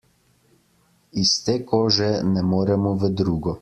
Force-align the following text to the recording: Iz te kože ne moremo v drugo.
Iz 1.23 1.31
te 1.43 1.55
kože 1.69 2.11
ne 2.35 2.49
moremo 2.51 2.97
v 3.03 3.17
drugo. 3.21 3.59